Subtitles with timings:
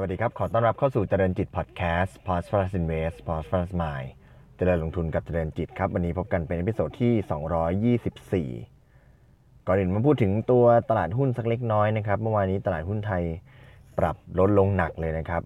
[0.00, 3.52] สวัสดีครับ ขอต้อนรับเข้าสู่เจริญจิตพอดแคสต์ p o s t f o r Invest p o s t f
[3.56, 4.08] o r Mind
[4.56, 13.22] เจริญลงทุนกับเจริญจิตครับ วันนี้พบกันเป็น episode ที่ 224 ก่อนอื่นมาพูดถึงตัวตลาดหุ้นสักเล็กน้อยนะครับ เมื่อวานนี้ตลาดหุ้นไทย
[13.98, 15.42] ปรับลดลงหนักเลยนะครับ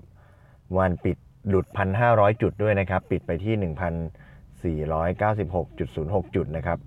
[0.79, 1.17] วันปิด
[1.49, 1.67] หลุด
[2.05, 6.79] 1,500 จุดด้วยนะครับ ปิดไปที่ 1,496.06 จุดนะครับ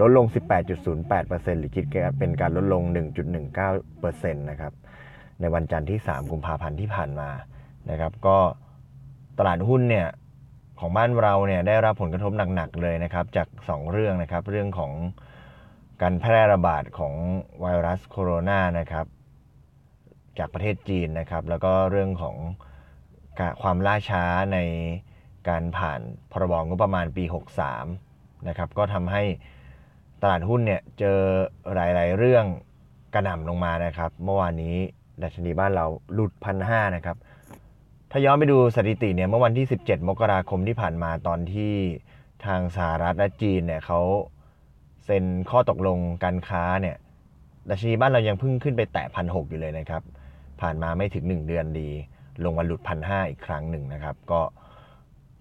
[0.00, 0.26] ลดลง
[0.92, 1.84] 18.08%หรือคิด
[2.18, 2.82] เป็นการลดลง
[3.56, 4.74] 1.19%นะครับ
[5.40, 7.30] ในวันจันทร์ที่ 3 กุมภาพันธ์ที่ผ่านมา
[7.90, 8.38] นะครับ ก็
[9.38, 10.08] ตลาดหุ้นเนี่ย
[10.80, 14.92] ของบ้านเราเนี่ยได้รับผลกระทบหนักๆเลยนะครับ จาก 2 เรื่องนะครับ เรื่องของ
[16.02, 17.14] การแพร่ระบาดของ
[17.60, 19.06] ไวรัสโคโรนานะครับ
[20.38, 22.36] จากประเทศจีนนะครับ แล้วก็เรื่องของ
[23.62, 24.58] ความล่าช้าใน
[25.48, 26.00] การผ่าน
[26.32, 27.24] พรบงบประมาณปี
[27.84, 29.22] 63 นะครับ ก็ทำให้
[30.22, 31.18] ตลาดหุ้นเนี่ยเจอ
[31.74, 32.44] หลาย ๆ เรื่อง
[33.14, 34.76] กระหน่ำลงมานะครับ เมื่อวานนี้
[35.22, 37.16] ดัชนีบ้านเราหลุดพันห้านะครับ
[38.10, 41.72] ถ้าย้อนไปดูสถิติเนี่ยเมื่อวันที่ 17 มกราคมที่ผ่านมาตอนที่
[42.44, 44.00] ทางสหรัฐและจีนเนี่ยเขา
[45.04, 46.96] เซ็นข้อตกลงการค้าเนี่ย
[47.70, 50.02] ดัชนีบ้านเรายังเพิ่งขึ้นไปแตะพันหอยู่เลยนะครับ
[50.60, 51.88] ผ่านมาไม่ถึง 1 เดือนดี
[52.44, 54.40] ลงมาหลุดพันห้าอีกครั้งหนึ่งนะครับ ก็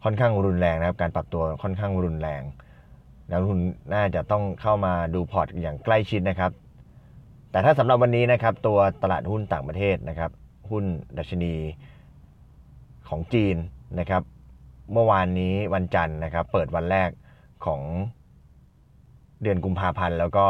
[0.03, 2.42] ค่อนข้างรุนแรงนะครับการปรับตัวค่อนข้างรุนแรง
[3.30, 3.61] นักลงทุน
[3.94, 6.52] น่าจะต้องเข้ามาดูพอร์ตอย่างใกล้ชิดนะครับ
[7.58, 10.32] แต่ถ้าสำหรับวันนี้นะครับตัวตลาดหุ้นต่างประเทศนะครับ
[10.72, 10.84] หุ้น
[11.18, 11.54] ดัชนี
[13.10, 13.56] ของจีน
[14.00, 14.24] นะครับ
[14.94, 17.10] เมื่อวานนี้วันจันทร์นะครับ เปิดวันแรก
[17.66, 17.82] ของ
[19.42, 20.46] เดือนกุมภาพันธ์แล้วก็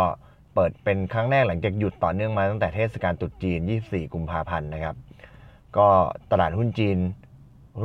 [0.55, 4.95] เปิดเป็นครั้งแรกหลังจากหยุดต่อเนื่องมาตั้งแต่เทศกาลตรุษจีน 24 กุมภาพันธ์นะครับ
[5.77, 5.87] ก็
[6.31, 6.97] ตลาดหุ้นจีน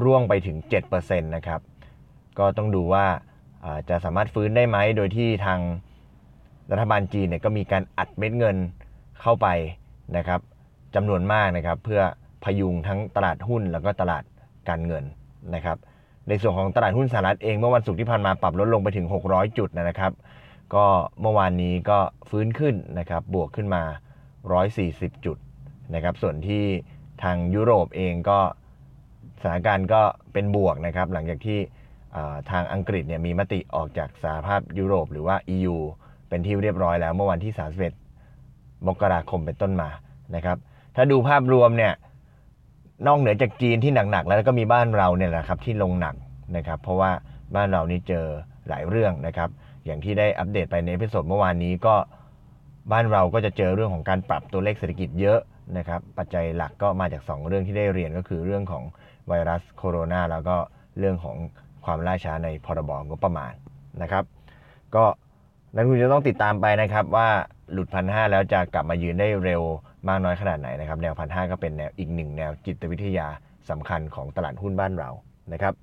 [0.02, 0.56] ร่วงไปถึง
[0.92, 1.60] 7%นะครับ
[2.38, 3.06] ก็ต้องดูว่า
[3.88, 5.60] จะสามารถฟื้นได้ไหม โดยที่ทาง
[6.70, 8.58] รัฐบาลจีนเนี่ยก็มีการอัดเม็ดเงิน
[9.22, 9.48] เข้าไป
[10.16, 10.40] นะครับ
[10.94, 12.02] จำนวนมากนะครับ เพื่อ
[12.44, 14.24] พยุงทั้งตลาดหุ้นแล้วก็ตลาด
[14.68, 15.04] การเงิน
[15.54, 15.76] นะครับ
[16.28, 20.12] ในส่วนของตลาดหุ้นสหรัฐเองเมื่อวันศุกร์ที่ผ่านมาปรับลดลงไปถึง 600 จุดนะครับ
[20.74, 20.86] ก็
[21.20, 23.82] เมื่อวานนี้ก็ฟื้นขึ้นนะครับ บวกขึ้นมา
[24.48, 25.36] 140 จุด
[25.94, 26.64] นะครับ ส่วนที่
[27.22, 28.38] ทางยุโรปเองก็
[29.40, 31.58] สถานการณ์ก็เป็นบวกนะครับ หลังจากที่
[32.50, 35.76] ทางอังกฤษเนี่ยมีมติออกจากสหภาพยุโรป หรือว่า EU
[36.28, 38.01] เป็นที่เรียบร้อยแล้วเมื่อวันที่ 31
[38.86, 39.88] มกราคมเป็นต้นมา
[40.34, 40.56] นะครับ
[40.96, 41.92] ถ้าดูภาพรวมเนี่ย
[43.06, 46.14] นอกเหนือจากจีนที่หนักๆแล้วก็มีบ้านเราเนี่ยแหละครับที่ลงหนัก
[46.56, 47.10] นะครับ เพราะว่า
[47.54, 48.26] บ้านเรานี่เจอ
[48.68, 49.48] หลายเรื่องนะครับ
[49.84, 51.94] อย่างที่ได้อัปเดตไปใน episode เมื่อวานนี้ก็
[52.92, 55.40] บ้านเราก็จะเจอเรื่องของการปรับตัวเลขเศรษฐกิจเยอะ
[55.78, 58.84] นะครับ ปัจจัยหลักก็มาจาก 2 เรื่องที่ได้เรียนก็คือเรื่องของ
[59.28, 60.56] ไวรัสโคโรนาแล้วก็
[60.98, 61.36] เรื่องของ
[61.84, 63.52] ความล่าช้าในพรบงบประมาณ
[64.02, 64.24] นะครับ
[64.94, 65.04] ก็
[65.74, 67.28] นักลงทุนจะต้องติดตามไปนะครับว่า
[67.72, 69.62] หลุดพันห้าแล้วจะกลับมายืนได้เร็ว
[70.08, 73.26] มากน้อยขนาดไหนนะครับ แนวพันห้าก็เป็นแนวอีกหนึ่งแนวจิตวิทยา
[73.70, 75.10] สำคัญของตลาดหุ้นบ้านเรา
[75.52, 75.74] นะครับ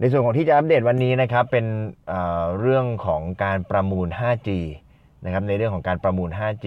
[0.00, 1.66] ในส่วนของที่จะอัปเดตวันนี้นะครับเป็น
[2.08, 4.48] เเรื่องของการประมูล 5G
[5.24, 6.66] นะครับในเรื่องของการประมูล 5G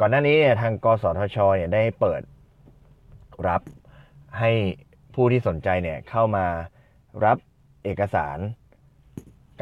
[0.00, 2.22] ก่อนหน้านี้เนี่ยทางกสทชเนี่ยได้เปิด
[3.48, 3.62] รับ
[4.38, 4.50] ให้
[5.14, 6.46] ผู้ที่สนใจเนี่ยเข้ามา
[7.24, 7.36] รับ
[7.84, 8.38] เอกสาร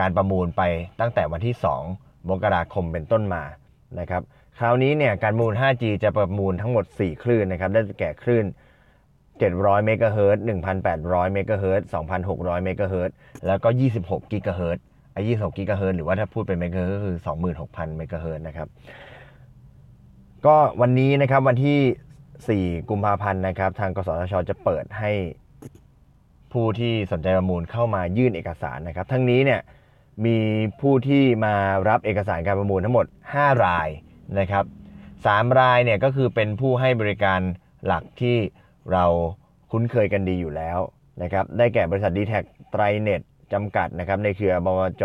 [0.01, 0.63] การประมูลไป
[1.01, 3.43] ตั้งแต่วันที่ 2 มกราคมเป็นต้นมา
[4.01, 4.23] นะครับ
[4.59, 8.45] คราวนี้เนี่ยการมูล 5G จะประมูลทั้งหมด 4 คลื่นนะครับได้แก่คลื่น
[9.21, 10.45] 700 เมกะเฮิรตซ์
[10.89, 11.89] 1,800 เมกะเฮิรตซ์
[12.27, 13.15] 2,600 เมกะเฮิรตซ์
[13.47, 17.17] แล้วก็ 26 กิกะเฮิรตซ์ไอ้26 กิกะเฮิรตซ์หรือว่าถ้าพูดเป็นเมกะเฮิรตซ์ก็คือ
[17.57, 18.69] 26,000 เมกะเฮิรตซ์นะครับ
[20.47, 25.13] ก็วันนี้นะครับวันที่ 4 กุมภาพันธ์นะครับ ทางกสทช จะเปิดให้
[26.53, 29.61] ผู้ที่สนใจประมูลเข้ามายื่นเอกสารนะครับ ทั้งนี้เนี่ย
[30.25, 30.39] มี
[30.81, 31.55] ผู้ที่มา
[31.89, 33.89] รับเอกสารการประมูลทั้งหมด 5 ราย
[34.39, 34.65] นะครับ
[35.13, 37.41] 3รายเนี่ยก็คือเป็นผู้ให้บริการ
[37.87, 38.37] หลักที่
[38.93, 39.05] เรา
[39.71, 40.79] คุ้นเคยกันดีอยู่แล้ว
[41.23, 42.35] นะครับได้แก่บริษัท d t แท
[42.71, 43.23] ไตรเน็ต
[43.53, 45.05] จำกัดนะครับในเครือบวจ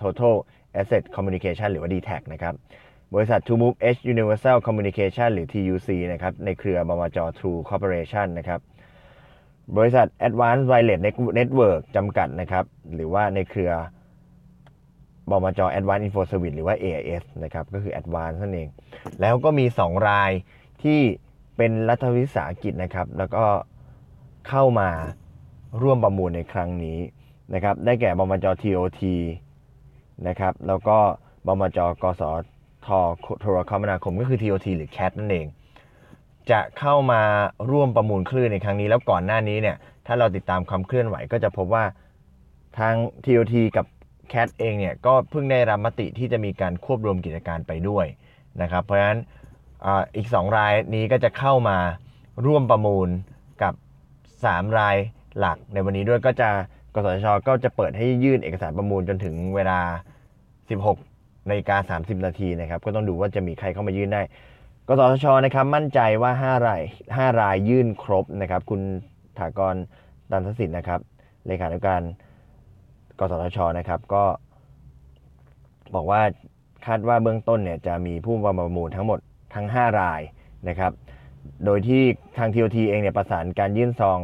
[0.00, 0.34] Total
[0.80, 2.54] Asset Communication หรือว่า d t แทนะครับ
[3.14, 8.60] บริษัท To Move H Universal Communication หรือ TUC นะครับในเครือบวจ True Corporation นะครับ
[9.76, 11.02] บริษัท Advanced Wireless
[11.38, 12.64] Network จำกัดนะครับ
[12.94, 13.72] หรือว่าในเครือ
[15.30, 18.68] บมจ Advanced Info Service หรือว่า AIS นะครับก็คือ Advanced นั่นเอง
[19.20, 20.30] แล้วก็มี 2 ราย
[20.82, 21.00] ที่
[21.56, 23.44] เป็นรัฐวิสาหกิจนะครับ แล้วก็
[24.48, 24.90] เข้ามา
[25.82, 26.98] ร่วมประมูลในครั้งนี้
[27.54, 29.02] นะครับ ได้แก่บมจ TOT
[30.28, 30.98] นะครับ แล้วก็
[31.46, 32.22] บมจ กส
[32.86, 32.88] ท
[33.40, 35.46] โทรคมนาคมก็คือ TOT หรือ CAT นั่นเอง
[36.50, 37.22] จะเข้ามา
[37.70, 39.76] ร่วมประมูลคลื่นในครั้งนี้ แล้วก่อนหน้านี้เนี่ย
[40.06, 41.84] ถ้าเราติดตามความเคลื่อนไหวก็จะพบว่า
[42.78, 42.94] ทาง
[43.24, 43.86] TOT กับ
[44.34, 48.06] แคทเองเนี่ยก็เพิ่งได้รับมติที่จะมีการควบรวมกิจการไปด้วย
[48.62, 49.18] นะครับ เพราะฉะนั้น
[49.84, 49.86] อ
[50.16, 51.78] อีก 2 รายนี้ก็จะเข้ามา
[52.46, 53.08] ร่วมประมูล
[53.62, 53.74] กับ
[54.24, 54.96] 3 ราย
[55.38, 56.48] หลักในวันนี้ด้วยก็จะ
[56.94, 59.80] กสชก็จะเปิดให้ยื่นเอกสารประมูลจนถึงเวลา
[60.62, 64.22] 16นาฬิกา30 นาทีนะครับ ก็ต้องดูว่าจะมีใครเข้ามายื่นได้
[64.88, 68.80] กสชนะครับมั่นใจว่า 5 ราย 5 รายยื่นครบนะครับ คุณ
[69.38, 69.74] ถากร
[70.30, 71.00] ตันทสิทธิ์นะครับ
[71.46, 72.02] เลขาธิการ
[73.18, 74.24] กสทชนะครับ ก็
[75.94, 76.22] บอกว่า
[76.86, 79.18] คาดว่าเบื้องต้นเนี่ยจะมีผู้ประมูลทั้งหมด
[79.54, 80.20] ทั้ง 5 ราย
[80.68, 80.92] นะครับ
[81.64, 82.02] โดยที่
[82.36, 84.18] ทาง TOT เองเนี่ยประสานการยื่นซอง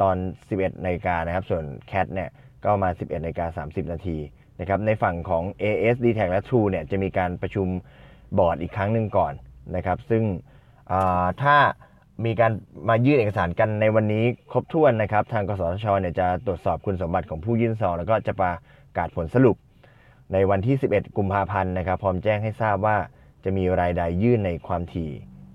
[0.00, 0.16] ตอน
[0.50, 2.30] 11นาฬิกานะครับ ส่วน CAT เนี่ย
[2.64, 4.18] ก็มา 11นาฬิกา30 นาที
[4.60, 7.68] นะครับ ในฝั่งของ AS d t a c และ True เนี่ยจะมีการประชุม
[8.38, 9.34] บอร์ดอีกครั้งหนึ่งก่อน
[9.76, 10.22] นะครับ ซึ่ง
[11.42, 11.56] ถ้า
[12.24, 12.52] มีการ
[12.88, 18.52] มายื่นเอกสารกันในวันนี้ครบถ้วนนะครับ ทางกสทชเนี่ยจะตรวจสอบคุณสมบัติของผู้ยื่นซองแล้วก็จะประ
[18.98, 19.56] กาศผลสรุป
[20.32, 22.96] ในวันที่ 11 กุมภาพันธ์นะครับ พร้อมแจ้งให้ทราบว่า
[23.44, 25.10] จะมีรายใดยื่นในความถี่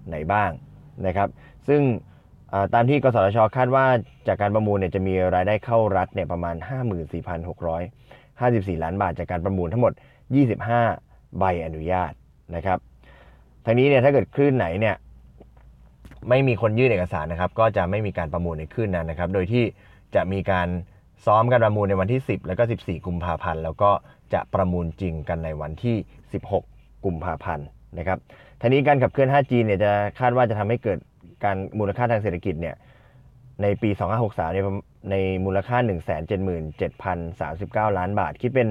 [0.08, 0.52] ไหนบ้าง
[1.08, 1.30] นะครับ
[1.68, 1.82] ซึ่ง
[2.74, 3.86] ตามที่กสทชคาดว่า
[4.28, 6.56] จากการประมูลเนี่ยจะมีรายได้เข้ารัฐเนี่ยประมาณ
[7.70, 9.94] 54,654 ล้านบาทจากการประมูลทั้งหมด
[10.66, 12.12] 25 ใบอนุญาต
[12.56, 12.80] นะครับ
[13.66, 14.96] ทั้งนี้เนี่ยถ้าเกิดคลื่นไหนเนี่ย
[16.30, 19.64] ไม่มีคนยื่นเอกสารนะครับ ก็จะไม่มีการประมูลในคลื่นนั้นนะครับ โดยที่
[20.16, 20.68] จะมีการ
[21.26, 23.92] ซ้อมการประมูลในวันที่ 10 แล้วก็ 14 กุมภาพันธ์ แล้วก็
[24.34, 25.96] จะประมูลจริงกันในวันที่
[26.50, 27.66] 16 กุมภาพันธ์
[27.98, 28.20] นะครับ
[28.62, 31.00] ทีนี้การขับเคลื่อน 5G เนี่ยจะคาดว่าจะทำให้เกิด
[31.44, 32.76] การมูลค่าทางเศรษฐกิจเนี่ย
[33.62, 33.90] ในปี
[34.22, 34.66] 2563เนี่ย
[35.12, 35.16] ใน
[35.46, 35.78] มูลค่า
[37.90, 38.70] 177,039 ล้านบาท คิดเป็น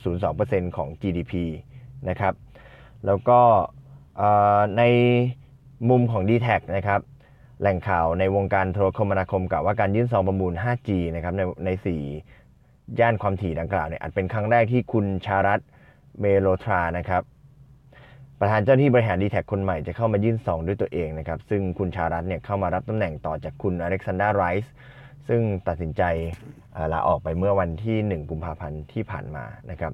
[0.00, 1.32] 1.02%ของ GDP
[2.08, 2.34] นะครับ
[3.06, 3.40] แล้วก็
[4.78, 4.82] ใน
[5.90, 7.00] มุมของ d t แทนะครับ
[7.60, 11.70] แหล่งข่าวในวงการโทรคมนาคมกล่าวว่าการยื่นซองประมูล 5G นะครับในใน
[12.34, 15.60] 4ย่านความถี่ดังกล่าวเนี่ยอาจเป็นครั้งแรกที่คุณชารัด
[16.20, 17.22] เมห์โรทรานะครับ
[18.40, 24.72] ประธานเจ้าหน้าที่บริหาร d t แทคนใหม่จะเข้ามายื่นซองด้วยตัวเองนะครับ ซึ่งคุณชารัดเนี่ยเข้ามารับตำแหน่งต่อจากคุณอเล็กซานดราไรช์
[25.28, 26.02] ซึ่งตัดสินใจ
[26.92, 29.92] ลาออกไปเมื่อวันที่ 1 กุมภาพันธ์ที่ผ่านมานะครับ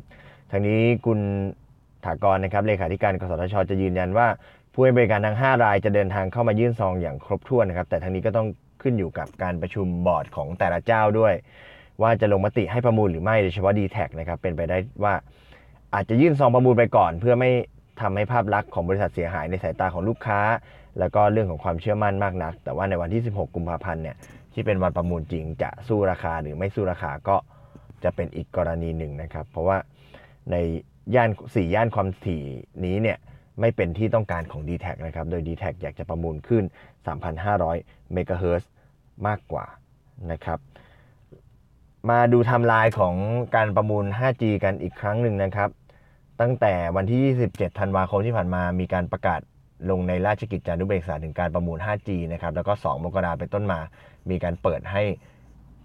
[0.51, 1.21] ทางนี้คุณ
[2.05, 4.27] ถากรนะครับเลขาธิการกสทช จะยืนยันว่า
[4.73, 8.49] ผู้ให้บริการทั้ง 5 รายจะเดินทางเข้ามายื่นซองอย่างครบถ้วนนะครับ แต่ทางนี้ก็ต้อง
[8.83, 11.35] ขึ้นอยู่กับการประชุมบอร์ดของแต่ละเจ้าด้วย
[12.03, 15.15] ว่าจะลงมติให้ประมูลหรือไม่โดยเฉพาะ d t แทนะครับเป็นไปได้ว่า
[15.95, 17.51] อาจจะยื่นซองประมูลไปก่อน เพื่อไม่
[18.01, 20.41] ทำให้ภาพลักษณ์ของบริษัทเสียหายในสายตาของลูกค้า
[20.99, 24.17] แล้วก็เรื่องของความเชื่อมั่นมากนัก แต่ว่าในวันที่ 16 กุมภาพันธ์เนี่ย
[24.53, 27.37] ที่เป็นวันประมูลจริงจะสู้ราคาหรือไม่สู้ราคาก็
[28.05, 29.77] จะเป็นอีกกรณีหนึ่งนะครับ เพราะว่า
[30.51, 30.57] ใน
[31.15, 32.43] ย่านสี่ย่านความถี่
[32.85, 33.19] นี้เนี่ย
[33.61, 36.65] ไม่เป็นที่ต้องการของ d t แทนะครับ โดย d t แทอยากจะประมูลขึ้น
[37.39, 38.71] 3,500 เมกะเฮิรตซ์
[39.27, 39.67] มากกว่า
[40.33, 40.59] นะครับ
[42.11, 43.15] มาดูไทม์ไลน์ของ
[43.57, 45.71] การประมูล 5G กันอีกครั้งหนึ่งนะครับ
[46.41, 49.41] ตั้งแต่วันที่ 27 ธันวาคมที่ผ่านมามีการประกาศ
[49.91, 53.81] ลงในราชกิจจานุเบกษาถึงการประมูล 5G นะครับ แล้วก็ 2 มกราเป็นต้นมา
[54.31, 55.03] มีการเปิดให้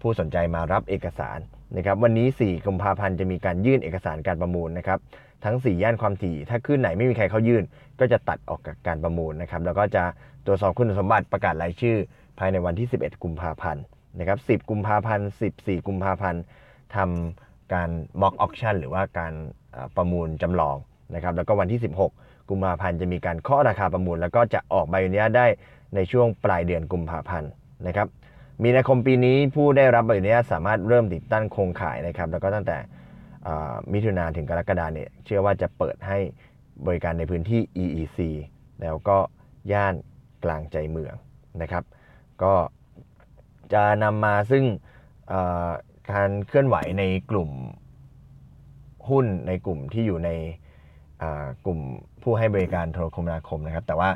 [0.02, 1.38] ผู้สนใจมารับเอกสาร
[1.76, 4.98] นะครับวันนี้ 4กุมภาพันธ์จะมีการยื่นเอกสารการประมูลนะครับ
[5.44, 7.62] ทั้ง 4 ย่านความถี่ ถ้าขึ้นไหนไม่มีใครเข้ายื่น
[8.00, 10.04] ก็จะตัดออกจากการประมูลนะครับแล้วก็จะ
[10.46, 11.96] ตรวจสอบคุณสมบัติประกาศรายชื่อ
[12.38, 13.82] ภายในวันที่ 11 กุมภาพันธ์
[14.18, 16.42] นะครับ10 กุมภาพันธ์ 14 กุมภาพันธ์
[16.96, 19.32] ทำการ mock auction หรือว่าการ
[19.96, 20.76] ประมูลจำลอง
[21.14, 21.80] นะครับแล้วก็วันที่
[22.10, 25.46] 16 กุมภาพันธ์จะมีการเคาะราคาประมูล แล้วก็จะออกใบอนุญาตได้
[25.94, 27.50] ในช่วงปลายเดือนกุมภาพันธ์
[27.86, 28.06] นะครับ
[28.62, 32.76] มีนาคมปีนี้ผู้ได้รับใบอนุญาตสามารถเริ่มติดตั้งโครงข่ายนะครับ แล้วก็ตั้งแต่
[33.92, 36.18] มิถุนาถึงกรกฎาเนี่ยเชื่อว่าจะเปิดให้
[36.86, 38.18] บริการในพื้นที่ EEC
[38.82, 39.18] แล้วก็
[39.72, 39.94] ย่าน
[40.44, 41.14] กลางใจเมือง
[41.62, 41.84] นะครับ
[42.42, 42.54] ก็
[43.72, 44.64] จะนำมาซึ่ง
[46.12, 47.50] การเคลื่อนไหวในกลุ่ม
[49.08, 50.30] หุ้นในกลุ่มที่อยู่ใน
[51.64, 51.80] กลุ่ม
[52.22, 54.10] ผู้ให้บริการโทรคมนาคมนะครับ แต่ว่า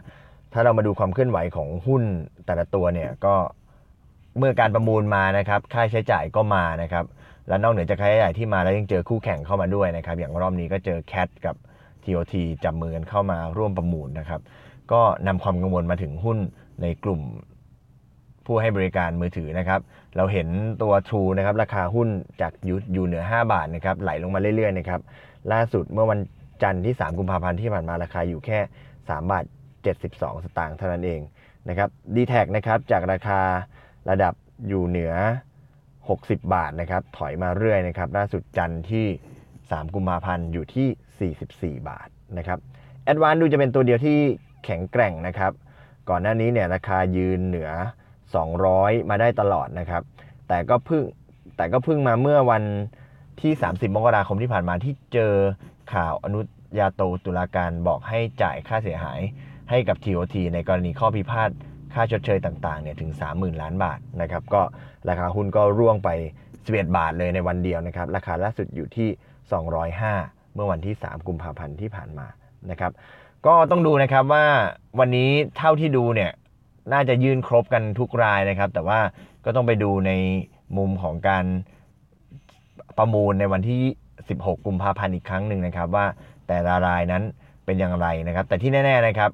[0.53, 2.03] ถ้าเรามาดูความเคลื่อนไหวของหุ้น
[2.47, 3.35] แต่ละตัวเนี่ยก็
[4.39, 7.05] เมื่อการประมูลมานะครับ ค่าใช้จ่ายก็มานะครับ
[7.49, 11.57] และนอกเหนือจากค่าใช้จ่ายที่มาแล้วยังเจอคู่แข่งเข้ามาด้วยนะครับ อย่างรอบนี้ก็เจอ CAT กับ
[12.05, 12.35] TOT
[12.65, 14.41] จับมือกันเข้ามาร่วมประมูลนะครับ
[14.93, 16.39] ก็นำความกังวลมาถึงหุ้น
[16.83, 17.21] ในกลุ่ม
[18.47, 19.81] ผู้ให้บริการมือถือนะครับ
[20.17, 20.49] เราเห็น
[20.83, 22.09] ตัว True นะครับ ราคาหุ้น
[22.41, 25.01] จากยู่อยู่เหนือ 5 บาทนะครับ ไหลลงมาเรื่อยๆนะครับ
[25.53, 26.21] ล่าสุดเมื่อวัน
[26.63, 28.59] จันทร์ที่ 3 กุมภาพันธ์ที่ผ่านมาราคาอยู่แค่
[28.97, 29.45] 3 บาท
[29.95, 31.21] 72 สตางค์เท่านั้นเอง
[31.69, 33.41] นะครับ d t แทนะครับ จากราคา
[34.11, 34.35] ระดับ
[34.69, 35.15] อยู่เหนือ
[35.85, 39.07] 60 บาทนะครับ ถอยมาเรื่อยนะครับล่าสุดจันทร์ที่
[39.51, 42.59] 3 กุมภาพันธ์อยู่ที่ 44 บาทนะครับ
[43.05, 44.19] แอดวานดูจะเป็นตัวเดียวที่
[44.65, 45.53] แข็งแกร่งนะครับ
[46.09, 47.71] ก่อนหน้านี้เนี่ยราคายืนเหนือ
[48.41, 50.03] 200 มาได้ตลอดนะครับ
[50.49, 51.03] แต่ก็เพิ่ง
[51.57, 52.65] แต่ก็เพิ่งมาเมื่อวัน
[53.41, 55.35] ที่ 30 มกราคมที่ผ่านมาที่เจอ
[55.95, 56.41] ข่าวอนุ
[56.79, 59.21] ญาโตตุลาการบอกให้จ่ายค่าเสียหาย
[59.71, 61.51] ให้กับ TOT ในกรณีข้อพิพาท
[61.95, 64.63] ค่าชดเชยต่างๆเนี่ยถึง 30,000 ล้านบาทนะครับก็
[65.09, 66.11] ราคาหุ้นก็ร่วงไป
[66.53, 69.09] 11 บาทเลยในวันเดียวนะครับราคาล่าสุดอยู่ที่
[69.83, 72.27] 205 เมื่อวันที่ 3 กุมภาพันธ์ที่ผ่านมา
[72.71, 72.93] นะครับ
[73.47, 74.47] ก็ต้องดูนะครับว่า
[74.99, 76.31] วันนี้เท่าที่ดูเนี่ย
[76.93, 79.01] น่าจะยื่นครบกันทุกรายนะครับ แต่ว่า
[79.45, 80.13] ก็ต้องไปดูใน
[80.77, 81.45] มุมของการ
[82.99, 83.83] ประมูลในวันที่
[84.21, 86.07] 16 กุมภาพันธ์อีกครั้งหนึ่งนะครับ ว่า
[86.49, 87.23] แต่ละรายนั้น
[87.65, 89.31] เป็นอย่างไรนะครับ แต่ที่แน่ ๆนะครับ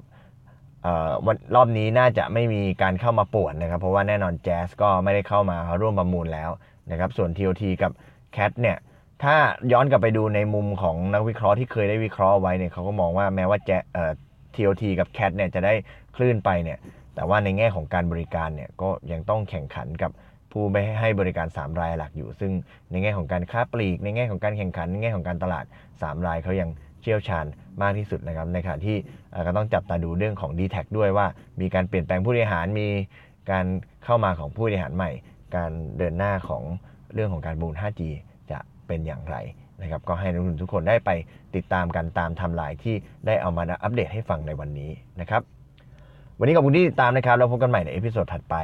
[1.25, 6.49] วันรอบนี้น่าจะไม่มีการเข้ามาป่วนนะครับ เพราะว่าแน่นอนแจ๊สก็ไม่ได้เข้ามาร่วมประมูลแล้ว
[6.91, 7.91] นะครับส่วน TOT กับ
[8.35, 8.77] CAT เนี่ย
[9.23, 9.35] ถ้า
[9.71, 14.11] ย้อนกลับไปดูในมุมของนักวิเคราะห์ที่เคยได้วิเคราะห์ไว้เนี่ยเขาก็มองว่าแม้ว่าแจเอ่อ
[14.55, 15.73] TOT กับ CAT เนี่ยจะได้
[16.15, 16.79] คลื่นไปเนี่ย
[17.15, 20.11] แต่ว่าในแง่ของการบริการเนี่ยก็ยังต้องแข่งขันกับ
[20.51, 22.51] ผู้ไม่ให้บริการ 3 รายหลักอยู่ ซึ่ง
[22.91, 26.69] ในแง่ของการค้าปลีก ในแง่ของการแข่งขันในแง่ของการตลาด 3 รายเขายัง
[27.01, 27.45] เชี่ยวชาญ
[27.81, 28.97] มากที่สุดนะครับในขณะที่
[29.47, 31.27] ก็ต้องจับตาดูเรื่องของ d t แทด้วยว่า
[31.61, 32.87] มีการเปลี่ยนแปลงผู้บริหารมี
[33.51, 33.65] การ
[34.03, 35.11] เข้ามาของผู้บริหารใหม่
[35.55, 36.63] การเดินหน้าของ
[37.13, 38.01] เรื่องของการประมูล 5G
[38.51, 39.35] จะเป็นอย่างไร
[39.81, 41.09] นะครับก็ให้นักลงทุนทุกคนได้ไป
[41.55, 44.91] ติดตามกันตามไทม์ไลน์ที่ได้เอามาอัปเดตให้ฟังในวันนี้
[45.21, 45.41] นะครับ
[46.39, 48.55] วันนี้ขอบคุณที่ติดตามนะครับแล้วพบกันใหม่ใน episode ถัดไป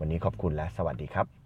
[0.00, 1.39] วันนี้ขอบคุณและสวัสดีครับ